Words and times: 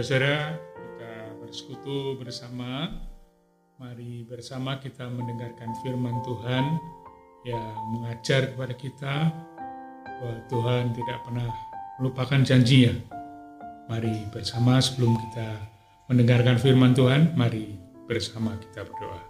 Saudara-saudara, 0.00 0.56
kita 0.80 1.12
bersekutu 1.44 2.16
bersama. 2.16 2.88
Mari 3.76 4.24
bersama 4.24 4.80
kita 4.80 5.04
mendengarkan 5.04 5.76
firman 5.84 6.24
Tuhan 6.24 6.64
yang 7.44 7.68
mengajar 7.92 8.48
kepada 8.48 8.72
kita 8.80 9.28
bahwa 10.08 10.40
Tuhan 10.48 10.96
tidak 10.96 11.20
pernah 11.20 11.52
melupakan 12.00 12.40
janjinya. 12.40 12.96
Mari 13.92 14.24
bersama 14.32 14.80
sebelum 14.80 15.20
kita 15.20 15.68
mendengarkan 16.08 16.56
firman 16.56 16.96
Tuhan, 16.96 17.36
mari 17.36 17.76
bersama 18.08 18.56
kita 18.56 18.88
berdoa. 18.88 19.20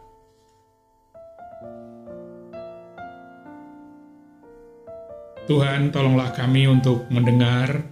Tuhan, 5.51 5.91
tolonglah 5.91 6.31
kami 6.31 6.71
untuk 6.71 7.11
mendengar, 7.11 7.91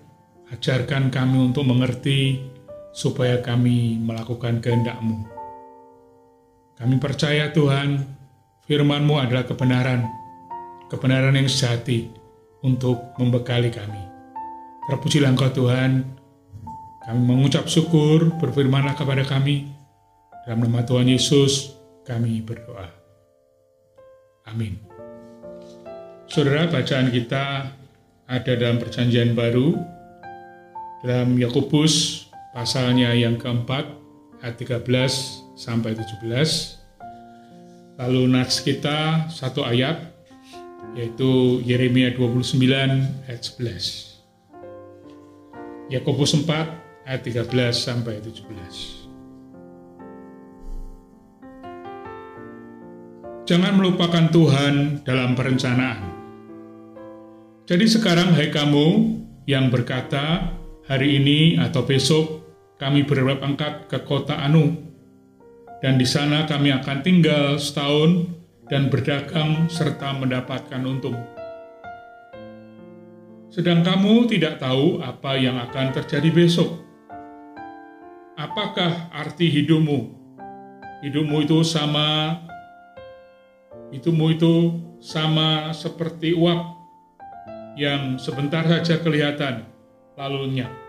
ajarkan 0.54 1.10
kami 1.10 1.42
untuk 1.42 1.66
mengerti, 1.66 2.54
supaya 2.98 3.38
kami 3.38 3.94
melakukan 4.02 4.58
kehendak-Mu. 4.58 5.22
Kami 6.74 6.98
percaya 6.98 7.54
Tuhan, 7.54 8.02
firman-Mu 8.66 9.14
adalah 9.22 9.46
kebenaran, 9.46 10.02
kebenaran 10.90 11.38
yang 11.38 11.46
sejati 11.46 12.10
untuk 12.66 13.14
membekali 13.14 13.70
kami. 13.70 14.02
Terpujilah 14.90 15.30
Engkau 15.30 15.46
Tuhan, 15.54 16.02
kami 17.06 17.20
mengucap 17.22 17.70
syukur, 17.70 18.34
berfirmanlah 18.42 18.98
kepada 18.98 19.22
kami, 19.22 19.70
dalam 20.42 20.66
nama 20.66 20.82
Tuhan 20.82 21.06
Yesus 21.06 21.78
kami 22.02 22.42
berdoa. 22.42 22.90
Amin. 24.50 24.74
Saudara, 26.26 26.66
bacaan 26.66 27.14
kita 27.14 27.74
ada 28.26 28.52
dalam 28.58 28.82
perjanjian 28.82 29.38
baru, 29.38 29.76
dalam 31.06 31.38
Yakobus 31.38 32.27
pasalnya 32.58 33.14
yang 33.14 33.38
keempat, 33.38 33.86
ayat 34.42 34.58
13 34.58 34.82
sampai 35.54 35.94
17. 35.94 36.74
Lalu 38.02 38.34
nats 38.34 38.66
kita 38.66 39.30
satu 39.30 39.62
ayat, 39.62 40.10
yaitu 40.98 41.62
Yeremia 41.62 42.10
29 42.18 42.58
ayat 43.30 43.42
11. 43.46 44.26
Yakobus 45.86 46.34
4 46.34 47.06
ayat 47.06 47.22
13 47.22 47.46
sampai 47.78 48.18
17. 48.26 49.06
Jangan 53.46 53.78
melupakan 53.78 54.26
Tuhan 54.34 55.06
dalam 55.06 55.38
perencanaan. 55.38 56.10
Jadi 57.70 57.86
sekarang 57.86 58.34
hai 58.34 58.50
kamu 58.50 59.14
yang 59.46 59.70
berkata, 59.70 60.58
hari 60.88 61.20
ini 61.20 61.60
atau 61.60 61.84
besok 61.84 62.37
kami 62.78 63.02
berangkat 63.02 63.90
ke 63.90 63.98
kota 64.06 64.38
Anu, 64.38 64.78
dan 65.82 65.98
di 65.98 66.06
sana 66.06 66.46
kami 66.46 66.70
akan 66.70 66.98
tinggal 67.02 67.58
setahun 67.58 68.30
dan 68.70 68.86
berdagang 68.86 69.66
serta 69.66 70.14
mendapatkan 70.14 70.82
untung. 70.86 71.18
Sedang 73.50 73.82
kamu 73.82 74.30
tidak 74.30 74.62
tahu 74.62 75.02
apa 75.02 75.34
yang 75.34 75.58
akan 75.58 75.90
terjadi 75.90 76.30
besok. 76.30 76.78
Apakah 78.38 79.10
arti 79.10 79.50
hidupmu? 79.50 80.14
Hidupmu 81.02 81.42
itu 81.42 81.58
sama, 81.66 82.38
hidupmu 83.90 84.26
itu 84.38 84.54
sama 85.02 85.74
seperti 85.74 86.38
uap 86.38 86.78
yang 87.74 88.18
sebentar 88.18 88.62
saja 88.66 89.02
kelihatan, 89.02 89.66
lalu 90.14 90.46
lenyap. 90.46 90.87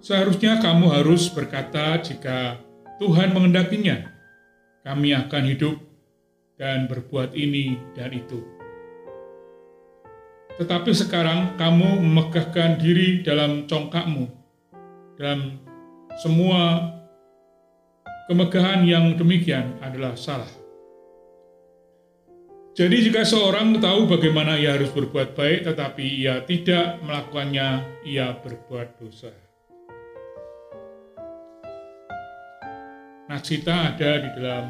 Seharusnya 0.00 0.64
kamu 0.64 0.88
harus 0.96 1.28
berkata 1.28 2.00
jika 2.00 2.56
Tuhan 2.96 3.36
mengendakinya, 3.36 4.08
kami 4.80 5.12
akan 5.12 5.44
hidup 5.44 5.76
dan 6.56 6.88
berbuat 6.88 7.36
ini 7.36 7.76
dan 7.92 8.16
itu. 8.16 8.40
Tetapi 10.56 10.96
sekarang 10.96 11.60
kamu 11.60 12.00
memegahkan 12.00 12.80
diri 12.80 13.20
dalam 13.20 13.68
congkakmu, 13.68 14.24
dalam 15.20 15.60
semua 16.16 16.96
kemegahan 18.24 18.88
yang 18.88 19.20
demikian 19.20 19.76
adalah 19.84 20.16
salah. 20.16 20.48
Jadi 22.72 23.04
jika 23.04 23.28
seorang 23.28 23.76
tahu 23.76 24.08
bagaimana 24.08 24.56
ia 24.56 24.80
harus 24.80 24.88
berbuat 24.96 25.36
baik 25.36 25.68
tetapi 25.68 26.24
ia 26.24 26.40
tidak 26.48 27.04
melakukannya, 27.04 27.84
ia 28.08 28.32
berbuat 28.40 28.96
dosa. 28.96 29.49
Kita 33.30 33.94
ada 33.94 34.10
di 34.18 34.26
dalam 34.42 34.66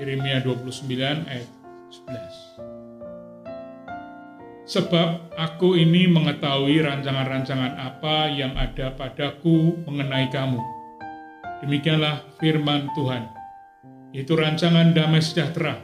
Yeremia 0.00 0.40
29 0.40 1.28
ayat 1.28 1.44
11. 1.92 2.56
Sebab 4.64 5.36
aku 5.36 5.76
ini 5.76 6.08
mengetahui 6.08 6.80
rancangan-rancangan 6.80 7.76
apa 7.76 8.32
yang 8.32 8.56
ada 8.56 8.96
padaku 8.96 9.76
mengenai 9.84 10.32
kamu. 10.32 10.56
Demikianlah 11.60 12.24
firman 12.40 12.88
Tuhan. 12.96 13.28
Itu 14.16 14.40
rancangan 14.40 14.96
damai 14.96 15.20
sejahtera, 15.20 15.76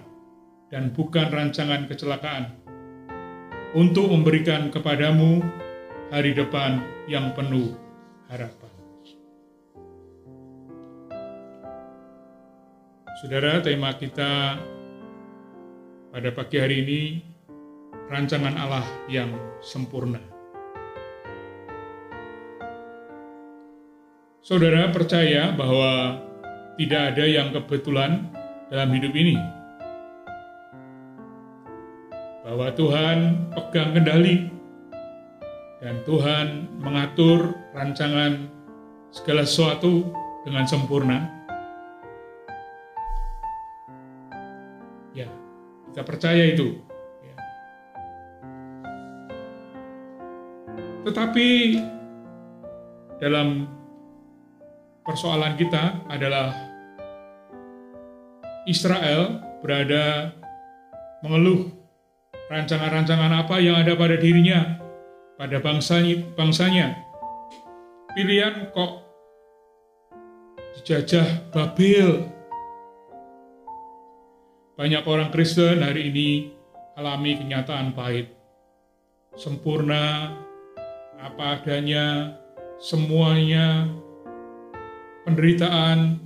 dan 0.72 0.96
bukan 0.96 1.28
rancangan 1.28 1.84
kecelakaan, 1.92 2.56
untuk 3.76 4.08
memberikan 4.08 4.72
kepadamu 4.72 5.44
hari 6.08 6.32
depan 6.32 6.80
yang 7.04 7.36
penuh 7.36 7.76
harapan. 8.32 8.65
Saudara, 13.16 13.64
tema 13.64 13.96
kita 13.96 14.60
pada 16.12 16.28
pagi 16.36 16.60
hari 16.60 16.84
ini 16.84 17.00
rancangan 18.12 18.52
Allah 18.60 18.84
yang 19.08 19.32
sempurna. 19.64 20.20
Saudara 24.44 24.92
percaya 24.92 25.48
bahwa 25.56 26.20
tidak 26.76 27.16
ada 27.16 27.24
yang 27.24 27.56
kebetulan 27.56 28.28
dalam 28.68 28.92
hidup 28.92 29.16
ini 29.16 29.40
bahwa 32.44 32.68
Tuhan 32.76 33.48
pegang 33.56 33.96
kendali 33.96 34.52
dan 35.80 36.04
Tuhan 36.04 36.68
mengatur 36.84 37.56
rancangan 37.72 38.44
segala 39.08 39.48
sesuatu 39.48 40.04
dengan 40.44 40.68
sempurna. 40.68 41.45
Kita 45.96 46.04
percaya 46.04 46.52
itu. 46.52 46.76
Ya. 47.24 47.36
Tetapi 51.08 51.48
dalam 53.16 53.64
persoalan 55.08 55.56
kita 55.56 56.04
adalah 56.12 56.52
Israel 58.68 59.40
berada 59.64 60.36
mengeluh 61.24 61.72
rancangan-rancangan 62.52 63.32
apa 63.32 63.56
yang 63.56 63.80
ada 63.80 63.96
pada 63.96 64.20
dirinya, 64.20 64.76
pada 65.40 65.64
bangsanya, 65.64 66.28
bangsanya. 66.36 66.92
Pilihan 68.12 68.68
kok 68.76 69.00
dijajah 70.76 71.56
Babel. 71.56 72.35
Banyak 74.76 75.08
orang 75.08 75.32
Kristen 75.32 75.80
hari 75.80 76.12
ini 76.12 76.52
alami 77.00 77.32
kenyataan 77.40 77.96
pahit. 77.96 78.28
Sempurna, 79.32 80.36
apa 81.16 81.56
adanya, 81.56 82.36
semuanya, 82.76 83.88
penderitaan, 85.24 86.20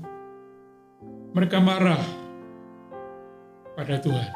mereka 1.31 1.63
marah 1.63 2.03
pada 3.79 4.03
Tuhan. 4.03 4.31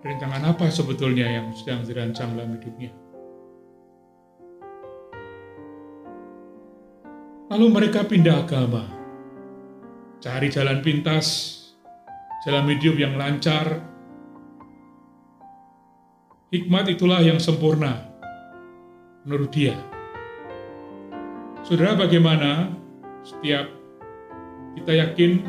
Rintangan 0.00 0.56
apa 0.56 0.72
sebetulnya 0.72 1.28
yang 1.28 1.52
sedang 1.52 1.84
dirancang 1.84 2.32
dalam 2.32 2.56
hidupnya? 2.56 2.96
Lalu 7.52 7.66
mereka 7.68 8.08
pindah 8.08 8.40
agama, 8.40 8.99
cari 10.20 10.52
jalan 10.52 10.84
pintas, 10.84 11.56
jalan 12.44 12.68
hidup 12.72 12.96
yang 12.96 13.16
lancar. 13.16 13.80
Hikmat 16.50 16.92
itulah 16.92 17.24
yang 17.24 17.42
sempurna 17.42 18.06
menurut 19.26 19.50
dia. 19.50 19.74
Saudara, 21.66 21.94
bagaimana 21.94 22.74
setiap 23.22 23.68
kita 24.76 24.92
yakin 24.96 25.44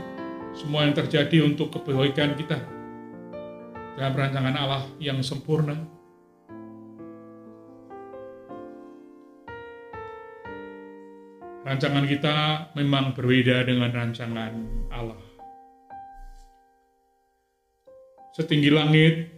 semua 0.56 0.86
yang 0.86 0.94
terjadi 0.94 1.48
untuk 1.48 1.74
kebaikan 1.74 2.38
kita? 2.38 2.82
dalam 4.02 4.18
rancangan 4.18 4.56
Allah 4.56 4.84
yang 4.98 5.20
sempurna. 5.22 5.76
Rancangan 11.72 12.04
kita 12.04 12.36
memang 12.76 13.16
berbeda 13.16 13.64
dengan 13.64 13.96
rancangan 13.96 14.54
Allah. 14.92 15.16
Setinggi 18.36 18.68
langit 18.68 19.32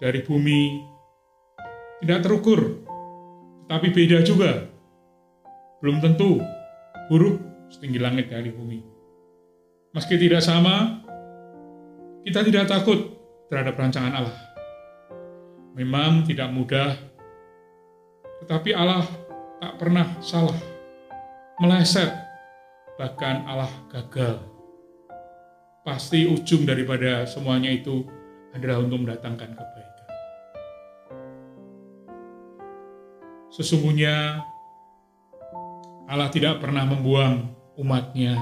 dari 0.00 0.24
bumi 0.24 0.80
tidak 2.00 2.24
terukur, 2.24 2.80
tapi 3.68 3.92
beda 3.92 4.24
juga. 4.24 4.72
Belum 5.84 6.00
tentu 6.00 6.40
buruk 7.12 7.68
setinggi 7.68 8.00
langit 8.00 8.32
dari 8.32 8.48
bumi. 8.48 8.80
Meski 9.92 10.16
tidak 10.16 10.40
sama, 10.40 11.04
kita 12.24 12.40
tidak 12.40 12.72
takut 12.72 13.20
terhadap 13.52 13.76
rancangan 13.76 14.16
Allah. 14.16 14.38
Memang 15.76 16.24
tidak 16.24 16.48
mudah, 16.48 16.96
tetapi 18.44 18.72
Allah 18.72 19.04
tak 19.60 19.76
pernah 19.76 20.08
salah, 20.24 20.56
meleset, 21.60 22.08
bahkan 22.96 23.44
Allah 23.44 23.68
gagal. 23.92 24.40
Pasti 25.84 26.24
ujung 26.24 26.64
daripada 26.64 27.28
semuanya 27.28 27.68
itu 27.68 28.04
adalah 28.56 28.80
untuk 28.80 29.04
mendatangkan 29.04 29.52
kebaikan. 29.52 30.08
Sesungguhnya 33.52 34.40
Allah 36.08 36.28
tidak 36.32 36.64
pernah 36.64 36.88
membuang 36.88 37.52
umatnya 37.76 38.40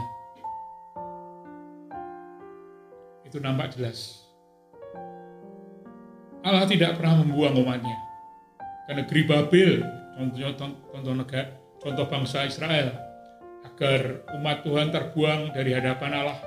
itu 3.28 3.44
nampak 3.44 3.76
jelas. 3.76 4.24
Allah 6.40 6.64
tidak 6.64 6.96
pernah 6.96 7.20
membuang 7.20 7.60
umatnya. 7.60 7.98
Ke 8.88 8.96
negeri 8.96 9.22
Babel, 9.28 9.84
contoh, 10.16 10.72
contoh, 10.88 11.12
negara, 11.12 11.52
contoh 11.76 12.06
bangsa 12.08 12.48
Israel, 12.48 13.07
agar 13.68 14.24
umat 14.40 14.64
Tuhan 14.64 14.88
terbuang 14.88 15.52
dari 15.52 15.76
hadapan 15.76 16.10
Allah. 16.24 16.38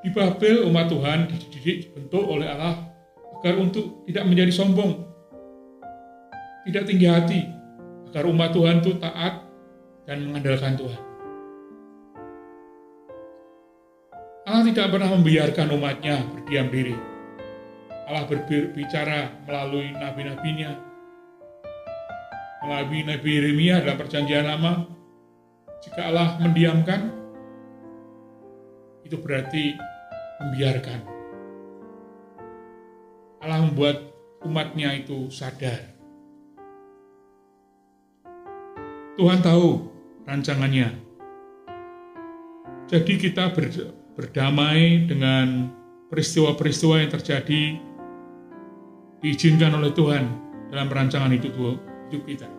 Di 0.00 0.08
Babel 0.14 0.64
umat 0.70 0.86
Tuhan 0.88 1.28
dididik, 1.28 1.90
dibentuk 1.90 2.24
oleh 2.24 2.48
Allah 2.48 2.88
agar 3.38 3.54
untuk 3.60 4.06
tidak 4.08 4.24
menjadi 4.24 4.52
sombong, 4.54 5.04
tidak 6.66 6.84
tinggi 6.86 7.06
hati, 7.06 7.40
agar 8.10 8.24
umat 8.26 8.50
Tuhan 8.56 8.80
itu 8.80 8.96
taat 8.96 9.44
dan 10.08 10.24
mengandalkan 10.24 10.74
Tuhan. 10.74 11.02
Allah 14.48 14.64
tidak 14.64 14.88
pernah 14.88 15.12
membiarkan 15.12 15.68
umatnya 15.76 16.24
berdiam 16.24 16.72
diri. 16.72 16.96
Allah 18.08 18.24
berbicara 18.24 19.44
melalui 19.44 19.92
nabi-nabinya, 19.92 20.72
melalui 22.64 23.04
Nabi 23.04 23.28
Yeremia 23.28 23.84
dalam 23.84 24.00
perjanjian 24.00 24.48
lama. 24.48 24.97
Jika 25.78 26.10
Allah 26.10 26.38
mendiamkan, 26.42 27.14
itu 29.06 29.14
berarti 29.14 29.78
membiarkan. 30.42 31.00
Allah 33.38 33.62
membuat 33.62 34.02
umatnya 34.42 34.98
itu 34.98 35.30
sadar. 35.30 35.94
Tuhan 39.18 39.42
tahu 39.42 39.86
rancangannya. 40.26 40.94
Jadi 42.90 43.14
kita 43.18 43.54
ber, 43.54 43.70
berdamai 44.18 45.06
dengan 45.06 45.70
peristiwa-peristiwa 46.10 47.04
yang 47.06 47.10
terjadi 47.12 47.62
diizinkan 49.22 49.74
oleh 49.74 49.90
Tuhan 49.94 50.24
dalam 50.70 50.86
perancangan 50.86 51.30
hidup, 51.34 51.54
hidup 52.08 52.22
kita. 52.26 52.57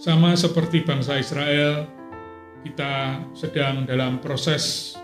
Sama 0.00 0.32
seperti 0.32 0.80
bangsa 0.80 1.20
Israel, 1.20 1.84
kita 2.64 3.20
sedang 3.36 3.84
dalam 3.84 4.16
proses, 4.16 4.96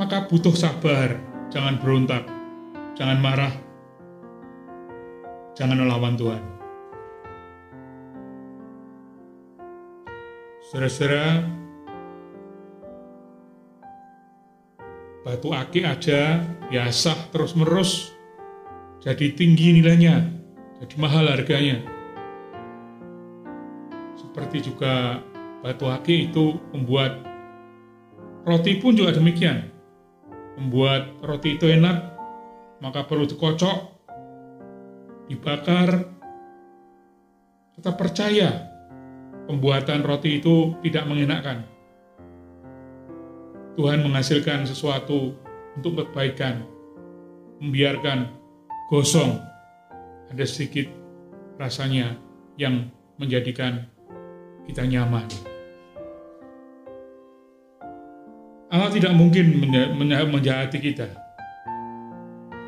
maka 0.00 0.24
butuh 0.24 0.56
sabar, 0.56 1.20
jangan 1.52 1.76
berontak, 1.76 2.24
jangan 2.96 3.20
marah, 3.20 3.52
jangan 5.52 5.76
melawan 5.76 6.16
Tuhan. 6.16 6.40
Saudara-saudara, 10.72 11.44
batu 15.20 15.52
akik 15.52 15.84
aja 15.84 16.48
biasa 16.72 17.28
terus-menerus 17.28 18.08
jadi 19.04 19.36
tinggi 19.36 19.76
nilainya, 19.76 20.32
jadi 20.80 20.96
mahal 20.96 21.28
harganya. 21.28 21.99
Seperti 24.50 24.74
juga 24.74 25.22
batu 25.62 25.86
akik 25.86 26.34
itu 26.34 26.58
membuat 26.74 27.22
roti 28.42 28.82
pun 28.82 28.98
juga 28.98 29.14
demikian. 29.14 29.70
Membuat 30.58 31.22
roti 31.22 31.54
itu 31.54 31.70
enak, 31.70 32.18
maka 32.82 33.06
perlu 33.06 33.30
dikocok, 33.30 33.78
dibakar, 35.30 36.02
tetap 37.78 37.94
percaya 37.94 38.74
pembuatan 39.46 40.02
roti 40.02 40.42
itu 40.42 40.74
tidak 40.82 41.06
mengenakan. 41.06 41.62
Tuhan 43.78 44.02
menghasilkan 44.02 44.66
sesuatu 44.66 45.38
untuk 45.78 46.02
kebaikan, 46.02 46.66
membiarkan 47.62 48.34
gosong, 48.90 49.38
ada 50.26 50.42
sedikit 50.42 50.90
rasanya 51.54 52.18
yang 52.58 52.90
menjadikan 53.14 53.86
kita 54.66 54.84
nyaman. 54.84 55.28
Allah 58.70 58.90
tidak 58.94 59.12
mungkin 59.18 59.66
menjahati 60.30 60.78
kita, 60.78 61.10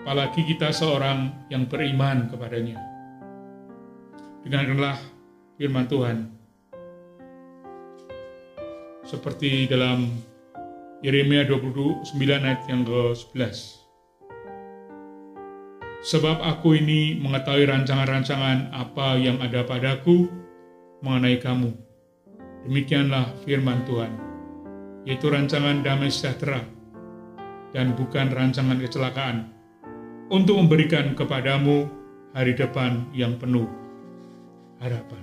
apalagi 0.02 0.42
kita 0.42 0.74
seorang 0.74 1.46
yang 1.46 1.70
beriman 1.70 2.26
kepadanya. 2.26 2.74
Dengarkanlah 4.42 4.98
firman 5.54 5.86
Tuhan 5.86 6.26
seperti 9.06 9.70
dalam 9.70 10.10
Yeremia 11.06 11.46
29 11.46 12.02
ayat 12.18 12.66
yang 12.66 12.82
ke-11. 12.82 13.78
Sebab 16.02 16.42
aku 16.42 16.74
ini 16.82 17.14
mengetahui 17.22 17.62
rancangan-rancangan 17.70 18.74
apa 18.74 19.22
yang 19.22 19.38
ada 19.38 19.62
padaku 19.62 20.26
mengenai 21.02 21.42
kamu. 21.42 21.74
Demikianlah 22.62 23.34
firman 23.42 23.82
Tuhan, 23.84 24.12
yaitu 25.02 25.26
rancangan 25.26 25.82
damai 25.82 26.14
sejahtera 26.14 26.62
dan 27.74 27.98
bukan 27.98 28.30
rancangan 28.30 28.78
kecelakaan, 28.78 29.50
untuk 30.30 30.62
memberikan 30.62 31.18
kepadamu 31.18 31.90
hari 32.32 32.54
depan 32.54 33.10
yang 33.10 33.34
penuh 33.36 33.66
harapan. 34.78 35.22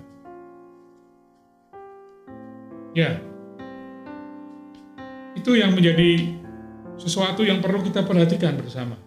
Ya, 2.91 3.21
itu 5.37 5.55
yang 5.55 5.71
menjadi 5.71 6.35
sesuatu 6.99 7.47
yang 7.47 7.63
perlu 7.63 7.79
kita 7.85 8.03
perhatikan 8.03 8.59
bersama. 8.59 8.99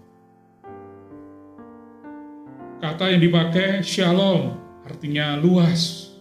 Kata 2.81 3.13
yang 3.13 3.21
dipakai 3.21 3.85
shalom 3.85 4.57
artinya 4.83 5.39
luas, 5.39 6.12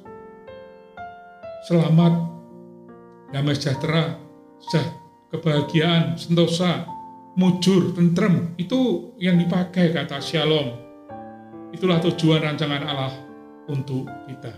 selamat, 1.62 2.14
damai 3.30 3.54
sejahtera, 3.54 4.18
kebahagiaan, 5.30 6.18
sentosa, 6.18 6.90
mujur, 7.38 7.94
tentrem. 7.94 8.58
Itu 8.58 9.14
yang 9.22 9.38
dipakai 9.38 9.94
kata 9.94 10.18
shalom. 10.18 10.74
Itulah 11.70 12.02
tujuan 12.02 12.42
rancangan 12.42 12.84
Allah 12.84 13.14
untuk 13.70 14.10
kita. 14.26 14.54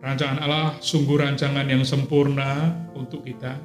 Rancangan 0.00 0.38
Allah 0.44 0.76
sungguh 0.80 1.16
rancangan 1.16 1.64
yang 1.64 1.84
sempurna 1.84 2.72
untuk 2.92 3.24
kita. 3.24 3.56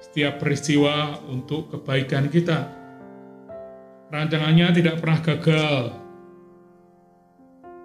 Setiap 0.00 0.40
peristiwa 0.40 1.20
untuk 1.28 1.76
kebaikan 1.76 2.32
kita. 2.32 2.72
Rancangannya 4.10 4.66
tidak 4.74 4.98
pernah 4.98 5.20
gagal, 5.22 5.76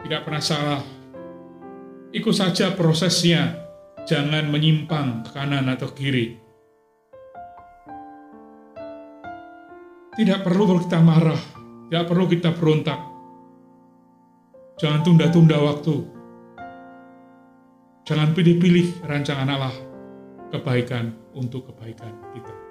tidak 0.06 0.22
pernah 0.22 0.44
salah. 0.46 0.84
Ikut 2.14 2.36
saja 2.38 2.78
prosesnya, 2.78 3.66
jangan 4.06 4.54
menyimpang 4.54 5.26
ke 5.26 5.34
kanan 5.34 5.66
atau 5.66 5.90
kiri. 5.92 6.38
Tidak 10.16 10.40
perlu 10.46 10.80
kita 10.80 11.02
marah, 11.02 11.42
tidak 11.90 12.06
perlu 12.06 12.30
kita 12.30 12.54
berontak. 12.54 13.02
Jangan 14.80 15.02
tunda-tunda 15.04 15.60
waktu 15.60 16.16
Jangan 18.06 18.38
pilih-pilih 18.38 19.02
rancangan 19.02 19.50
Allah 19.50 19.74
kebaikan 20.54 21.18
untuk 21.34 21.74
kebaikan 21.74 22.14
kita. 22.38 22.65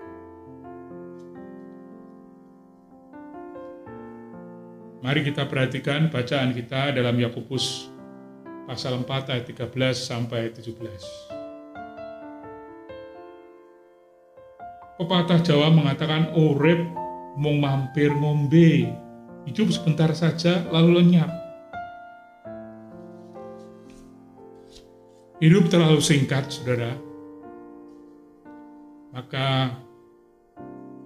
Mari 5.05 5.21
kita 5.21 5.45
perhatikan 5.45 6.09
bacaan 6.09 6.57
kita 6.57 6.97
dalam 6.97 7.21
Yakobus 7.21 7.93
pasal 8.65 9.05
4 9.05 9.37
ayat 9.37 9.45
13 9.45 9.69
sampai 9.93 10.49
17. 10.49 10.81
Pepatah 14.97 15.45
Jawa 15.45 15.69
mengatakan 15.69 16.33
urip 16.33 16.81
mau 17.37 17.53
mampir 17.53 18.17
ngombe, 18.17 18.89
hidup 19.45 19.69
sebentar 19.77 20.09
saja 20.17 20.65
lalu 20.73 21.05
lenyap. 21.05 21.29
Hidup 25.45 25.69
terlalu 25.69 26.01
singkat, 26.01 26.49
saudara. 26.49 26.97
Maka 29.13 29.77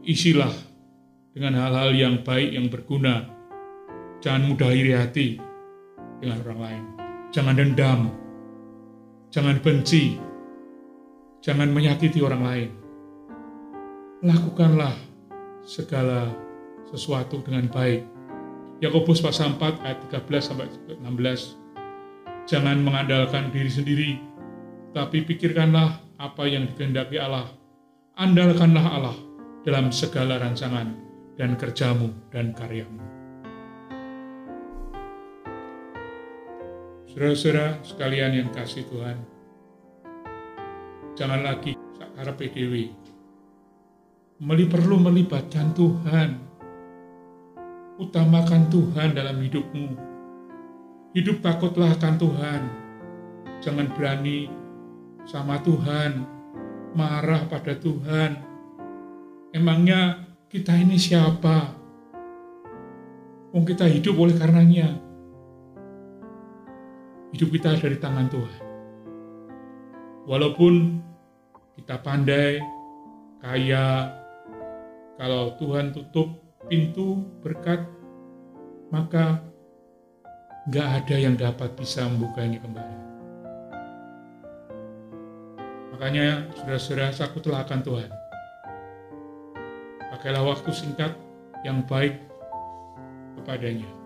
isilah 0.07 0.55
dengan 1.35 1.59
hal-hal 1.59 1.90
yang 1.99 2.23
baik 2.23 2.55
yang 2.55 2.71
berguna. 2.71 3.38
Jangan 4.19 4.51
mudah 4.51 4.71
iri 4.75 4.93
hati 4.99 5.39
dengan 6.19 6.43
orang 6.43 6.61
lain. 6.61 6.85
Jangan 7.31 7.55
dendam. 7.55 8.01
Jangan 9.31 9.57
benci. 9.63 10.19
Jangan 11.39 11.71
menyakiti 11.71 12.19
orang 12.19 12.43
lain. 12.43 12.71
Lakukanlah 14.27 14.97
segala 15.63 16.35
sesuatu 16.91 17.39
dengan 17.47 17.71
baik. 17.71 18.03
Yakobus 18.83 19.23
pasal 19.23 19.55
4 19.55 19.87
ayat 19.87 19.99
13 20.11 20.43
sampai 20.43 20.67
16. 20.99 21.55
Jangan 22.49 22.81
mengandalkan 22.81 23.53
diri 23.53 23.71
sendiri, 23.71 24.11
tapi 24.97 25.23
pikirkanlah 25.23 26.01
apa 26.19 26.43
yang 26.49 26.67
dikehendaki 26.73 27.21
Allah. 27.21 27.47
Andalkanlah 28.19 28.87
Allah 28.89 29.17
dalam 29.63 29.95
segala 29.95 30.41
rancangan 30.43 30.97
dan 31.39 31.55
kerjamu 31.55 32.11
dan 32.33 32.57
karyamu. 32.57 33.18
Saudara-saudara 37.09 37.81
sekalian 37.81 38.37
yang 38.37 38.49
kasih 38.53 38.85
Tuhan, 38.85 39.17
jangan 41.17 41.41
lagi 41.41 41.73
sakar 41.97 42.37
PDW. 42.37 42.93
Meli 44.45 44.69
perlu 44.69 45.00
melibatkan 45.00 45.73
Tuhan. 45.73 46.37
Utamakan 47.97 48.69
Tuhan 48.69 49.17
dalam 49.17 49.41
hidupmu. 49.41 49.88
Hidup 51.17 51.41
takutlah 51.41 51.97
akan 51.97 52.15
Tuhan. 52.21 52.62
Jangan 53.65 53.88
berani 53.97 54.53
sama 55.25 55.65
Tuhan, 55.65 56.29
marah 56.93 57.49
pada 57.49 57.73
Tuhan. 57.73 58.37
Emangnya 59.57 60.29
kita 60.53 60.77
ini 60.77 61.00
siapa? 61.00 61.73
Oh, 63.57 63.65
kita 63.65 63.88
hidup 63.88 64.12
oleh 64.21 64.37
karenanya 64.37 65.08
hidup 67.32 67.49
kita 67.52 67.76
dari 67.76 67.97
tangan 68.00 68.28
Tuhan. 68.32 68.62
Walaupun 70.28 71.00
kita 71.80 72.00
pandai, 72.00 72.61
kaya, 73.40 74.12
kalau 75.16 75.56
Tuhan 75.56 75.92
tutup 75.92 76.37
pintu 76.68 77.25
berkat, 77.40 77.85
maka 78.92 79.40
nggak 80.68 80.88
ada 81.04 81.16
yang 81.16 81.35
dapat 81.37 81.73
bisa 81.76 82.04
membukanya 82.08 82.61
kembali. 82.61 82.99
Makanya 85.97 86.47
saudara-saudara 86.54 87.12
takutlah 87.16 87.64
akan 87.64 87.80
Tuhan. 87.82 88.11
Pakailah 90.12 90.44
waktu 90.44 90.70
singkat 90.73 91.12
yang 91.66 91.82
baik 91.88 92.20
kepadanya 93.35 93.98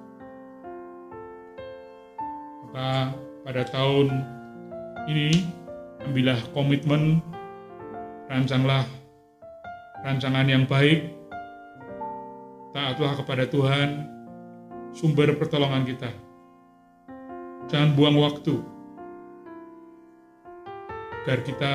maka 2.72 3.12
pada 3.44 3.62
tahun 3.68 4.24
ini 5.12 5.44
ambillah 6.08 6.40
komitmen, 6.56 7.20
rancanglah 8.32 8.88
rancangan 10.00 10.48
yang 10.48 10.64
baik, 10.64 11.12
taatlah 12.72 13.12
kepada 13.20 13.44
Tuhan, 13.44 14.08
sumber 14.96 15.36
pertolongan 15.36 15.84
kita. 15.84 16.08
Jangan 17.68 17.92
buang 17.92 18.16
waktu, 18.24 18.56
agar 21.22 21.38
kita 21.44 21.74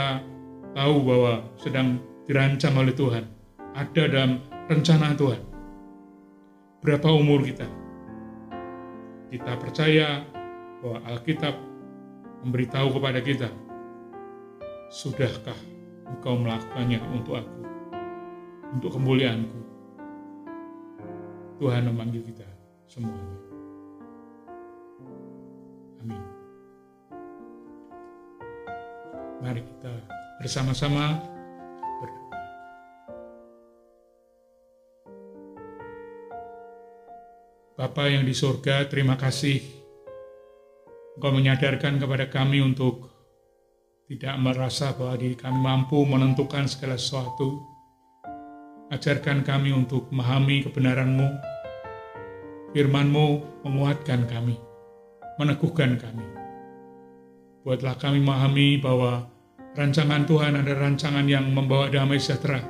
tahu 0.74 0.96
bahwa 1.06 1.46
sedang 1.62 2.02
dirancang 2.26 2.74
oleh 2.74 2.92
Tuhan, 2.98 3.24
ada 3.78 4.04
dalam 4.10 4.42
rencana 4.66 5.14
Tuhan. 5.14 5.42
Berapa 6.82 7.14
umur 7.14 7.46
kita? 7.46 7.70
Kita 9.30 9.54
percaya 9.62 10.26
bahwa 10.88 11.04
Alkitab 11.04 11.52
memberitahu 12.48 12.96
kepada 12.96 13.20
kita, 13.20 13.52
sudahkah 14.88 15.60
engkau 16.08 16.40
melakukannya 16.40 17.04
untuk 17.12 17.44
aku, 17.44 17.60
untuk 18.72 18.96
kemuliaanku? 18.96 19.60
Tuhan 21.60 21.92
memanggil 21.92 22.24
kita 22.24 22.48
semuanya. 22.88 23.36
Amin. 26.00 26.24
Mari 29.44 29.60
kita 29.68 29.92
bersama-sama 30.40 31.20
berdoa. 32.00 32.40
Bapa 37.76 38.08
yang 38.08 38.24
di 38.24 38.32
surga, 38.32 38.88
terima 38.88 39.20
kasih 39.20 39.77
Engkau 41.18 41.34
menyadarkan 41.34 41.98
kepada 41.98 42.30
kami 42.30 42.62
untuk 42.62 43.10
tidak 44.06 44.38
merasa 44.38 44.94
bahwa 44.94 45.18
diri 45.18 45.34
kami 45.34 45.58
mampu 45.58 46.06
menentukan 46.06 46.70
segala 46.70 46.94
sesuatu. 46.94 47.58
Ajarkan 48.94 49.42
kami 49.42 49.74
untuk 49.74 50.14
memahami 50.14 50.70
kebenaran-Mu. 50.70 51.28
Firman-Mu 52.70 53.26
menguatkan 53.66 54.30
kami, 54.30 54.62
meneguhkan 55.42 55.98
kami. 55.98 56.28
Buatlah 57.66 57.98
kami 57.98 58.22
memahami 58.22 58.78
bahwa 58.78 59.26
rancangan 59.74 60.22
Tuhan 60.30 60.54
adalah 60.54 60.86
rancangan 60.86 61.26
yang 61.26 61.50
membawa 61.50 61.90
damai 61.90 62.22
sejahtera. 62.22 62.62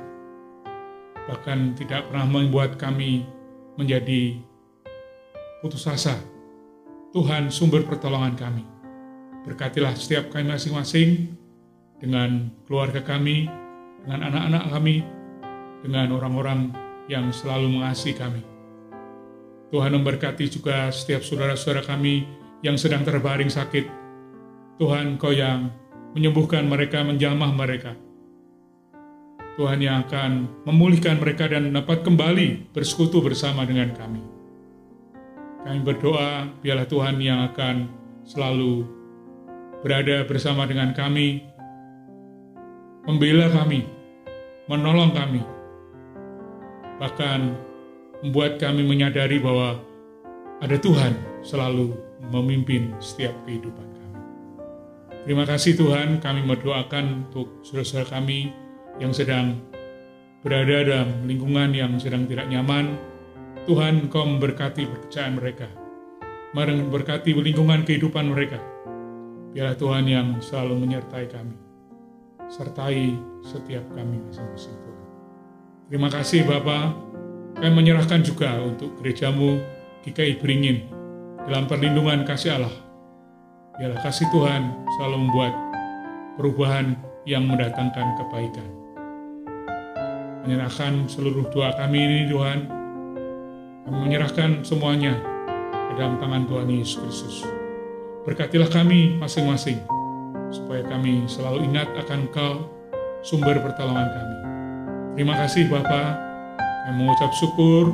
Bahkan 1.28 1.76
tidak 1.76 2.08
pernah 2.08 2.24
membuat 2.24 2.80
kami 2.80 3.28
menjadi 3.76 4.40
putus 5.60 5.84
asa 5.84 6.37
Tuhan 7.08 7.48
sumber 7.48 7.88
pertolongan 7.88 8.36
kami. 8.36 8.64
Berkatilah 9.48 9.96
setiap 9.96 10.28
kami 10.28 10.52
masing-masing 10.52 11.32
dengan 11.96 12.52
keluarga 12.68 13.00
kami, 13.00 13.48
dengan 14.04 14.28
anak-anak 14.28 14.64
kami, 14.68 14.96
dengan 15.80 16.12
orang-orang 16.12 16.68
yang 17.08 17.32
selalu 17.32 17.80
mengasihi 17.80 18.12
kami. 18.12 18.44
Tuhan 19.72 19.96
memberkati 19.96 20.52
juga 20.52 20.92
setiap 20.92 21.24
saudara-saudara 21.24 21.80
kami 21.80 22.28
yang 22.60 22.76
sedang 22.76 23.08
terbaring 23.08 23.48
sakit. 23.48 23.88
Tuhan 24.76 25.16
Kau 25.16 25.32
yang 25.32 25.72
menyembuhkan 26.12 26.68
mereka, 26.68 27.00
menjamah 27.08 27.56
mereka. 27.56 27.96
Tuhan 29.56 29.80
yang 29.80 30.04
akan 30.04 30.62
memulihkan 30.68 31.16
mereka 31.16 31.48
dan 31.48 31.72
dapat 31.72 32.04
kembali 32.04 32.68
bersekutu 32.76 33.24
bersama 33.24 33.64
dengan 33.64 33.96
kami. 33.96 34.37
Kami 35.66 35.80
berdoa, 35.82 36.46
biarlah 36.62 36.86
Tuhan 36.86 37.18
yang 37.18 37.42
akan 37.50 37.90
selalu 38.22 38.86
berada 39.82 40.22
bersama 40.26 40.66
dengan 40.66 40.94
kami, 40.94 41.42
membela 43.06 43.50
kami, 43.50 43.86
menolong 44.70 45.10
kami, 45.14 45.42
bahkan 47.02 47.56
membuat 48.22 48.58
kami 48.58 48.82
menyadari 48.86 49.38
bahwa 49.38 49.78
ada 50.58 50.76
Tuhan 50.78 51.14
selalu 51.46 51.94
memimpin 52.34 52.94
setiap 52.98 53.34
kehidupan 53.46 53.86
kami. 53.86 54.18
Terima 55.26 55.46
kasih 55.46 55.78
Tuhan, 55.78 56.18
kami 56.18 56.42
mendoakan 56.42 57.30
untuk 57.30 57.62
saudara-saudara 57.62 58.18
kami 58.18 58.50
yang 58.98 59.14
sedang 59.14 59.62
berada 60.42 60.86
dalam 60.86 61.26
lingkungan 61.26 61.70
yang 61.74 61.98
sedang 62.02 62.26
tidak 62.26 62.50
nyaman, 62.50 62.98
Tuhan 63.68 64.08
Engkau 64.08 64.24
memberkati 64.24 64.88
pekerjaan 64.88 65.36
mereka. 65.36 65.68
Memberkati 66.56 67.36
lingkungan 67.36 67.84
kehidupan 67.84 68.32
mereka. 68.32 68.56
Biarlah 69.52 69.76
Tuhan 69.76 70.08
yang 70.08 70.40
selalu 70.40 70.88
menyertai 70.88 71.28
kami. 71.28 71.52
Sertai 72.48 73.12
setiap 73.44 73.84
kami 73.92 74.24
masing-masing 74.24 74.72
Tuhan. 74.72 75.04
Terima 75.92 76.08
kasih 76.08 76.48
Bapa. 76.48 76.96
Kami 77.60 77.72
menyerahkan 77.76 78.24
juga 78.24 78.56
untuk 78.56 78.96
gerejamu 79.04 79.60
GKI 80.00 80.40
Beringin 80.40 80.88
dalam 81.44 81.68
perlindungan 81.68 82.24
kasih 82.24 82.56
Allah. 82.56 82.72
Biarlah 83.76 84.00
kasih 84.00 84.32
Tuhan 84.32 84.64
selalu 84.96 85.16
membuat 85.28 85.52
perubahan 86.40 86.96
yang 87.28 87.44
mendatangkan 87.44 88.16
kebaikan. 88.16 88.68
Menyerahkan 90.48 91.04
seluruh 91.04 91.52
doa 91.52 91.76
kami 91.76 92.00
ini 92.00 92.32
Tuhan, 92.32 92.77
menyerahkan 93.90 94.62
semuanya 94.64 95.16
ke 95.88 95.92
dalam 95.96 96.20
tangan 96.20 96.44
Tuhan 96.44 96.68
Yesus 96.68 97.00
Kristus. 97.00 97.36
Berkatilah 98.28 98.68
kami 98.68 99.16
masing-masing, 99.16 99.80
supaya 100.52 100.84
kami 100.84 101.24
selalu 101.24 101.64
ingat 101.72 101.88
akan 101.96 102.28
Engkau, 102.28 102.68
sumber 103.24 103.56
pertolongan 103.64 104.08
kami. 104.12 104.36
Terima 105.16 105.34
kasih 105.40 105.66
Bapa, 105.72 106.20
kami 106.86 106.94
mengucap 107.00 107.32
syukur, 107.32 107.88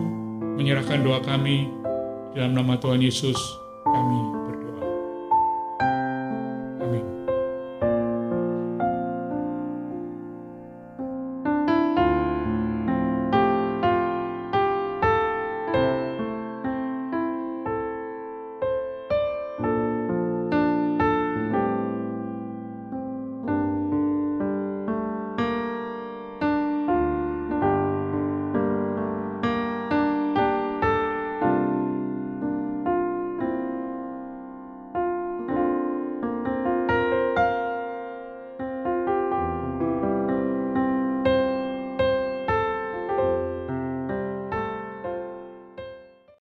menyerahkan 0.58 1.06
doa 1.06 1.22
kami, 1.22 1.70
dalam 2.34 2.50
nama 2.58 2.74
Tuhan 2.74 2.98
Yesus 2.98 3.38
kami 3.86 4.33